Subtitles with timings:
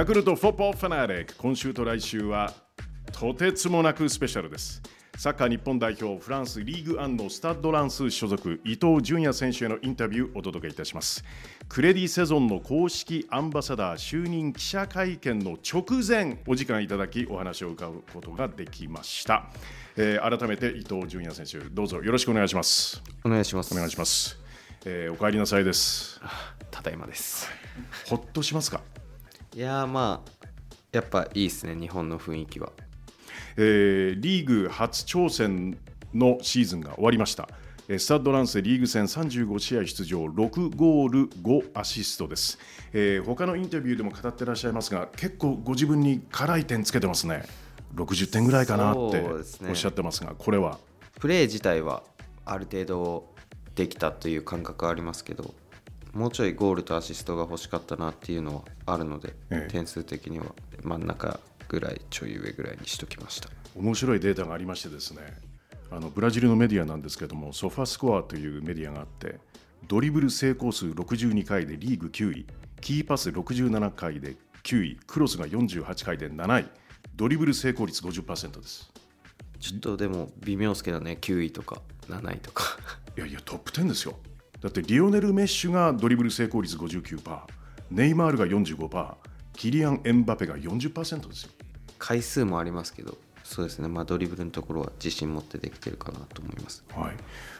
[0.00, 2.54] ヤクルトフォッポーファナーレ今週と来週は
[3.12, 4.80] とてつもなくスペシャルです。
[5.18, 11.22] サッカー日本代表フランスリーグアンのスタッドランス所属伊東純也選手へのインタビューをお届けいたします。
[11.68, 19.50] クレディセゾンの公式アンバサダー就任記者会見の直前お時間いただきお話を伺うことができました、
[19.98, 23.02] えー改めて伊東純也選手どうぞよろしくお願いします。
[23.22, 23.74] お願いします。
[23.74, 24.38] お願いします、
[24.86, 26.22] えーお帰りなさいです。
[26.70, 27.46] ただいまです。
[28.08, 28.80] ほっとしますか？
[29.54, 30.46] いやーまあ
[30.92, 32.70] やっぱいいですね日本の雰囲気は。
[33.56, 35.76] えーリーグ初挑戦
[36.14, 37.48] のシーズンが終わりました。
[37.88, 42.58] えースタッドランスリーグ戦35試合出場6ゴール5アシストです、
[42.92, 47.44] えー他のインタビューでも語ってらっしゃいますが結構ご自分に辛い点つけてますね。
[47.96, 49.20] 60点ぐらいかなって
[49.68, 50.78] おっしゃってますがこれは？
[51.18, 52.04] プレー自体は
[52.44, 53.34] ある程度
[53.74, 55.52] できたという感覚はありますけど
[56.12, 59.70] もうちょいゴールとアシストが欲しかったなっていうのはあるので、ええ。
[59.70, 60.46] 点数的には
[60.82, 63.48] 真ん中ぐらいちょい上ぐらいにしときました。
[63.76, 65.20] 面白いデータがありましてですね
[65.90, 69.38] あのブラジルのメディアなんですけどもソファスコアというメディアがあって
[69.86, 72.46] ドリブル成功数62回でリーグ9位
[72.80, 76.68] キーパス67回で9位クロスが48回で7位
[77.16, 78.90] ドリブル成功率50%です。
[79.58, 82.64] ちょっとでも微妙ですけどね9位とか7位とか。
[83.16, 84.16] いやいやトップ10ですよ
[84.60, 87.40] だってリオネル・メッシュがドリブル成功率59%
[87.90, 89.14] ネイマールが45%
[89.54, 91.50] キリアン・エンバペが40%ですよ。
[91.98, 93.88] 回数もありますけどそうですね。
[93.88, 96.84] まあドリブルのところは自信持ってできてるかなと思います。
[96.94, 97.14] はい。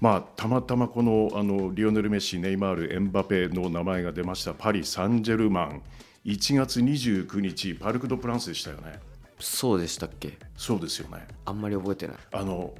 [0.00, 5.82] まあ、たまたまこのあのリオネル・メッシ、ネイマール、エンバペの名前が出ましたパリ・サンジェルマン、
[6.24, 8.98] 1月29日、パルク・ド・プランスでしたよね。
[9.38, 10.38] そうでしたっけ？
[10.56, 11.26] そうですよね。
[11.44, 12.16] あんまり覚えてない。
[12.32, 12.72] あの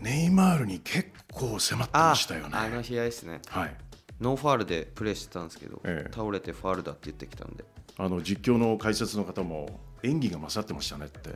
[0.00, 2.50] ネイマールに結構迫ってましたよね。
[2.52, 3.40] あの試合ですね。
[3.48, 3.76] はい、
[4.20, 6.12] ノーファールでプレーしてたんですけど、ええ。
[6.14, 7.64] 倒れてファールだって言ってきたんで。
[7.98, 11.30] あの実況の解説の方も演技が勝ってましたねって。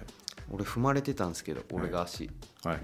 [0.52, 2.28] 俺踏まれてたんですけど俺が足、
[2.64, 2.80] はい。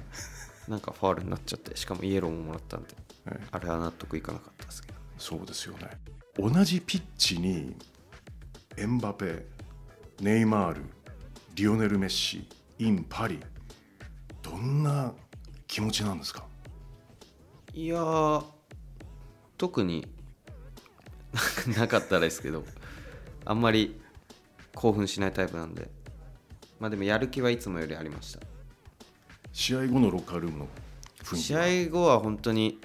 [0.69, 2.89] なんかファールになっちゃってしかもイエローももらったんで、
[3.27, 3.47] ええ。
[3.51, 4.99] あれは納得いかなかったですけど。
[5.19, 5.91] そうですよね。
[6.39, 7.77] 同じピッチに
[8.77, 9.47] エンバペ、
[10.21, 10.83] ネイマール、
[11.55, 12.47] リオネル・メッシ、
[12.79, 13.41] イン・パリ、
[14.43, 15.15] どんな
[15.67, 16.45] 気持ちなんですか？
[17.75, 18.45] いやー
[19.59, 20.07] 特に
[21.77, 22.65] なかったですけど
[23.45, 24.01] あんまり
[24.75, 25.91] 興奮しないタイプなんで。
[26.79, 28.41] まあでもやる気はいつもよりありました。
[29.53, 30.69] 試合後のロッカールームの
[31.25, 32.79] 雰囲気試は合後は本当に、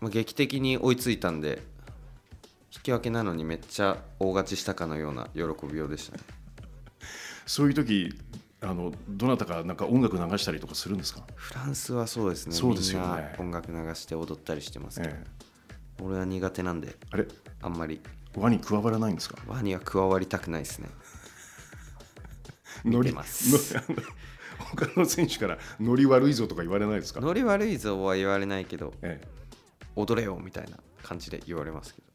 [0.00, 1.62] まあ、劇的に追いついたんで
[2.74, 6.22] 引き分けなのにめっちゃ大勝ちしたかのような喜びようでしたね。
[7.46, 8.12] そういう時
[8.62, 12.54] あのどなたかなんか音楽流したりとかするんですか、フランスはそうですね。
[12.54, 13.06] そうですよね。
[13.38, 17.26] みんな音楽流して踊ったりしてますけど、ええ、俺は苦手なんであれ？
[17.62, 18.00] あんまり。
[18.34, 19.36] 輪に加わらないんですか？
[19.46, 20.88] 輪には加わりたくないですね。
[22.84, 23.76] ノリ見てます。
[24.58, 29.28] 他の選手からノリ悪いぞとか言われないですか、ノリ悪いぞは言われないけどええ、
[29.96, 32.06] 踊れよみたいな感じで言われますけど。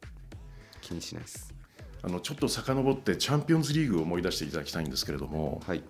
[0.80, 1.54] 気にしないです。
[2.02, 5.84] あのちょっと遡ってチャンピオンズリーグを思い出していただきたいんですけれども、はい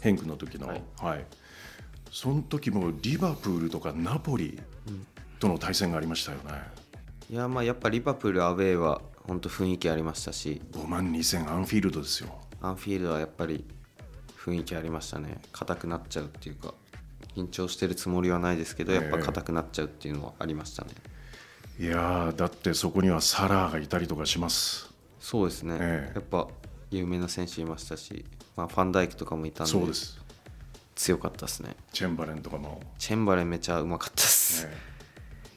[0.00, 1.20] ヘンクの時の、ははい。
[1.20, 1.22] い
[2.10, 4.58] その時もリバプールとかナポリ
[5.38, 6.44] との対戦がありましたよね、
[7.30, 10.60] いやまあやっぱリバプールアウェーは本当雰囲気ありましたし。
[10.72, 12.34] 5万2000アンフィールドですよ。
[12.60, 13.64] アンフィールドはやっぱり
[14.36, 15.40] 雰囲気ありましたね。
[15.52, 16.74] 硬くなっちゃうっていうか
[17.36, 20.90] 緊張してるつもりはないですけどやっぱ硬くなっちゃうっていうのはありましたね、
[21.78, 24.92] いやーだってそこにはサラーがいたりとかします。
[25.20, 26.14] そうですね、ええ。
[26.16, 26.48] やっぱ
[26.90, 28.24] 有名な選手いましたし、
[28.60, 30.20] まあ、ファンダイクとかもいたんでそうです。
[30.94, 31.74] 強かったですね。
[31.92, 34.76] チェンバレンとかも、チェンバレンめちゃうまかったです、え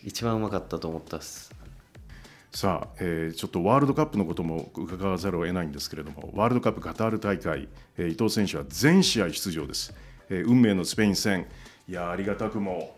[0.05, 1.53] 一番うまかったと思ったっす。
[2.53, 9.93] ーさあ、えーちょっとワールドカップのことも伺わざるを得ないんですけれどもワールドカップカタール大会、えー伊藤選手は全試合出場です、
[10.29, 11.45] えー運命のスペイン戦。
[11.89, 12.95] いやーありがたくも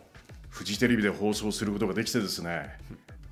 [0.49, 2.77] フジテレビで放送することができてですね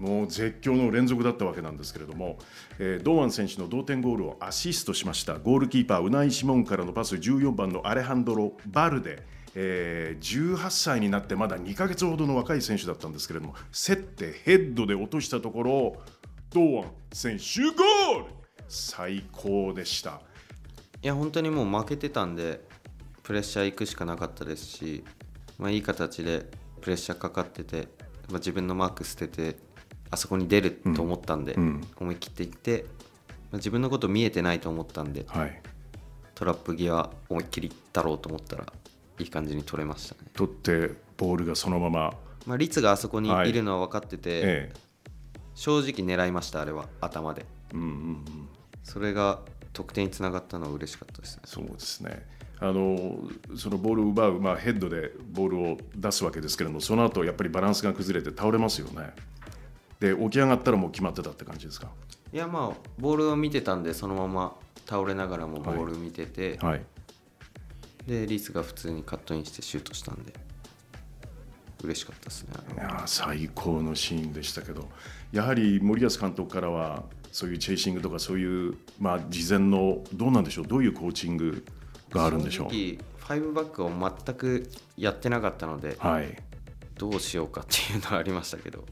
[0.04, 2.38] もう絶叫の連続だったわけなんですけれども、
[2.78, 5.40] えー堂安選手の同点ゴールをアシストしました。
[5.40, 9.24] ゴールキーパーウナイ・シモンからのパス14番のアレハンドロ・バルデ、
[9.56, 15.96] えー18歳になってまだ2ヶ月ほどの若い選手だったんですけれども競ってヘッドで落としたところ
[16.50, 18.26] 堂安選手ゴール!
[18.68, 20.22] 最高でした。
[21.02, 22.62] いや本当にもう負けてたんで
[23.24, 25.04] プレッシャー行くしかなかったですし、
[25.58, 26.46] まあ、いい形で
[26.82, 27.88] プレッシャーかかってて、
[28.30, 29.56] まあ、自分のマーク捨てて
[30.14, 31.88] あそこに出ると思ったんで、うん。
[32.00, 32.86] 思い切っていって、
[33.28, 35.62] まあ、自分のこと見えてないと思ったんではい。
[36.36, 38.66] トラップ際思いっきりいったろうと思ったら
[39.20, 42.14] いい感じに取れましたね、取ってボールがそのまま、
[42.48, 43.54] まあ、率があそこにい。
[43.54, 44.74] るのは分かってて、え
[45.54, 47.46] 正直狙いましたあれは頭で。
[47.72, 48.26] えうんうんうん、
[48.84, 49.40] それが
[49.72, 51.44] 得点につながったのは嬉しかったですね。
[51.46, 52.26] そうですね。
[52.60, 53.20] あの
[53.58, 59.12] そのボールを奪う、まあ、ヘッドでボールを出すわけですけれどもその後やっぱりバランスが崩れて倒れますよね
[60.04, 61.88] で起き上がったらもう決まってたって感じですか？
[62.34, 64.56] いやまあボールを見てたんでそのまま
[64.86, 66.82] 倒れながらもボール見てて、はい。
[68.06, 70.34] でリースが普通にカットインしてシュートしたんで
[71.86, 74.90] 嬉しかったですねいやー最高のシーンでしたけど
[75.32, 80.68] やはり森保監督からはそういうチェイシングとかそういう、まあ、事前のどうなんでしょう？
[80.68, 81.64] どういうコーチング
[82.10, 82.70] があるんでしょう？
[82.72, 86.38] 正直5バックを全くやってなかったのではい。
[86.98, 88.84] どうしようかっていうのはありましたけど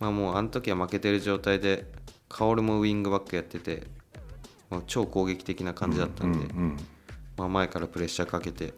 [0.00, 1.86] まあもうあの時は負けてる状態で
[2.28, 3.84] 薫もウイングバックやってて、
[4.70, 6.76] まあ、超攻撃的な感じだったんで、うんうん
[7.36, 8.74] まあ、前からプレッシャーかけて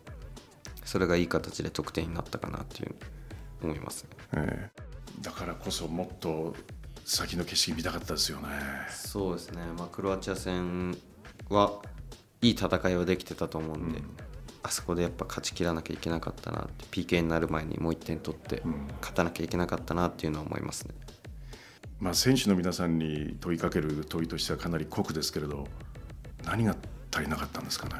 [0.84, 2.94] それがいい形で得点になったかなっていう
[3.62, 4.10] 思いますね。
[4.36, 4.82] ええ。
[5.20, 6.56] だからこそもっと
[7.04, 8.48] 先の景色見たかったですよね。
[8.90, 10.96] そうですね、まあ、クロアチア戦
[11.48, 11.80] は
[12.40, 14.02] いい戦いはできてたと思うんで、
[14.62, 18.62] あそこでやっぱ勝ちきらなきゃいけなかったなって PK になる前にもう1点取って
[19.00, 20.94] 勝たなきゃいけなかったなっていうのは思いますね。
[22.02, 25.68] まあ、選手の皆さんに問いかける問いとしてはかなり酷ですけれど
[26.44, 26.74] 何が
[27.14, 27.94] 足りなかったんですかね？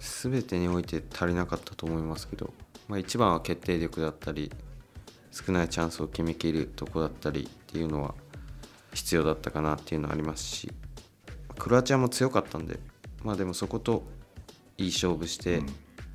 [0.00, 2.54] 全てにおいて足りなかったと思いますけど、
[2.88, 4.50] まあ、一番は決定力だったり
[5.30, 8.14] 少ないチャンスを決めきるとこだったりっていうのは
[8.94, 10.72] 必要だったかなっていうのはありますし
[11.58, 12.80] クロアチアも強かったんで
[13.22, 14.04] まあでもそこと
[14.78, 15.60] いい勝負して、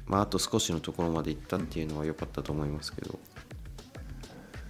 [0.07, 3.19] まあ、あと少しのところまで行ったっていうのは良かったと思いますけど、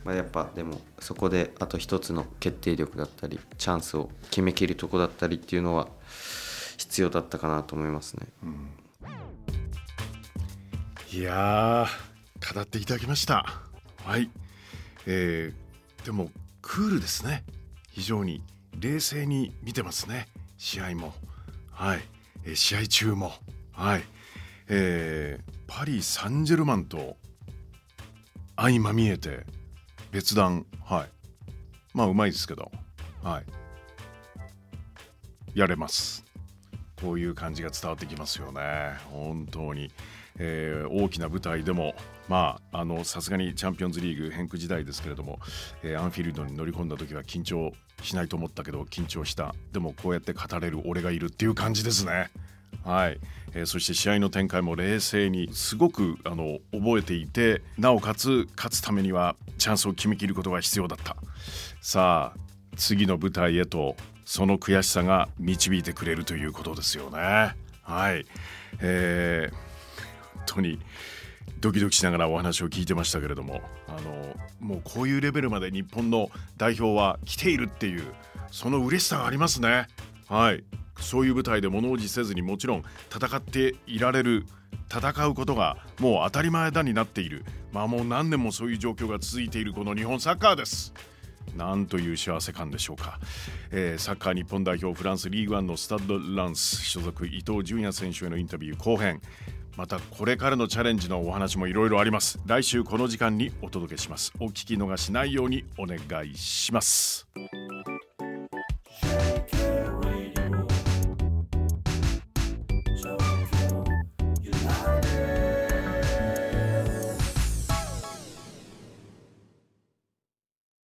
[0.09, 5.87] まあ、やっぱでもそこであと一つの決定力だったりチャンスを決めきるとこだったりっていうのは
[6.79, 8.25] 必要だったかなと思いますね。
[11.13, 13.61] いやー語っていただきました。
[14.03, 14.31] はい、
[15.05, 16.31] えーでも
[16.63, 17.43] クールですね。
[17.91, 18.41] 非常に
[18.79, 20.27] 冷静に見てますね。
[20.57, 21.13] 試合も。
[21.69, 21.99] はい、
[22.45, 23.31] えー試合中も。
[23.73, 24.03] はい、
[24.69, 27.15] えーパリ・サンジェルマンと
[28.55, 29.45] 相まみえて
[30.11, 30.65] 別段。
[30.83, 31.09] はい。
[31.93, 32.71] まあうまいですけど。
[33.23, 33.45] はい。
[35.53, 36.25] やれます。
[37.01, 38.61] こういう感じが伝わってきますよね。
[39.11, 39.91] 本当に、
[40.37, 41.95] えー大きな舞台でも
[42.27, 45.39] まああのさすがにチャンピオンズリーグ変区時代ですけれども、
[45.83, 47.71] えーアンフィールドに乗り込んだ時は緊張
[48.01, 49.53] しないと思ったけど緊張した。
[49.71, 52.29] でもこうやって語れる俺がいるっていう感じですね。
[52.83, 53.19] はい、
[53.53, 61.15] えーそして試合の展開も冷静にすごくあの覚えていてなおかつ勝つためにはチャンスを決めきることが必要だった。
[61.81, 62.39] さあ
[62.75, 63.95] 次の舞台へと
[64.25, 67.55] その悔しさが導いてくれるということですよね。
[67.81, 68.25] はい、
[68.81, 69.69] えー
[70.49, 70.79] 本当に
[71.59, 78.03] ドキドキしながらお話を聞いてましたけれどもあのもうこういうレベルまで日本の代表は来ているっていう
[78.49, 79.87] その嬉しさがありますね。
[80.27, 80.63] はい。
[80.99, 84.45] そういう舞台で物おじせずにもちろん戦っていられる
[84.93, 87.45] 戦うことがもう当たり前だになっている。
[87.71, 90.93] まあもう何年もそういう状況が続いているこの日本サッカーです。
[91.55, 93.19] なんという幸せ感でしょうか、
[93.71, 99.21] えーサッカー日本代表フランスリーグワンのスタッド・ランス所属伊東純也選手へのインタビュー後編。
[99.75, 102.39] またこれからのチャレンジのお話もいろいろあります。
[102.45, 104.33] 来週この時間にお届けします。
[104.39, 107.27] お聞き逃しないようにお願いします。